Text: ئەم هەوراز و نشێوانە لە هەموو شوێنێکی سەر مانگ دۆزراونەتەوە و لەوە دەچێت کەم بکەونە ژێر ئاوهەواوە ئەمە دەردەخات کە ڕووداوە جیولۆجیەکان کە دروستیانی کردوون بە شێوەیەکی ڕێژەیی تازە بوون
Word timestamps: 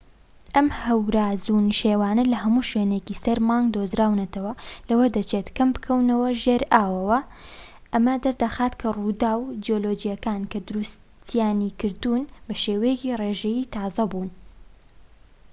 ئەم 0.55 0.67
هەوراز 0.83 1.41
و 1.55 1.63
نشێوانە 1.69 2.23
لە 2.31 2.37
هەموو 2.43 2.67
شوێنێکی 2.69 3.19
سەر 3.23 3.37
مانگ 3.47 3.67
دۆزراونەتەوە 3.73 4.51
و 4.55 4.59
لەوە 4.89 5.05
دەچێت 5.15 5.47
کەم 5.57 5.69
بکەونە 5.75 6.13
ژێر 6.43 6.61
ئاوهەواوە 6.73 7.19
ئەمە 7.93 8.15
دەردەخات 8.23 8.73
کە 8.81 8.87
ڕووداوە 8.97 9.47
جیولۆجیەکان 9.63 10.41
کە 10.51 10.59
دروستیانی 10.67 11.75
کردوون 11.79 12.23
بە 12.47 12.55
شێوەیەکی 12.63 13.17
ڕێژەیی 13.21 13.69
تازە 13.73 14.03
بوون 14.11 14.29